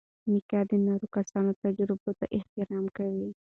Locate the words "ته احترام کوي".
2.19-3.29